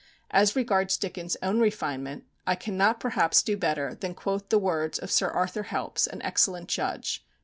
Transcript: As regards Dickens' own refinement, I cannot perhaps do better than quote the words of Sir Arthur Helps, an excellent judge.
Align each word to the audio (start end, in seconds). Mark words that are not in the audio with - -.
As 0.31 0.55
regards 0.55 0.97
Dickens' 0.97 1.37
own 1.43 1.59
refinement, 1.59 2.23
I 2.47 2.55
cannot 2.55 2.99
perhaps 2.99 3.43
do 3.43 3.55
better 3.55 3.93
than 3.93 4.15
quote 4.15 4.49
the 4.49 4.57
words 4.57 4.97
of 4.97 5.11
Sir 5.11 5.27
Arthur 5.29 5.61
Helps, 5.61 6.07
an 6.07 6.23
excellent 6.23 6.69
judge. 6.69 7.23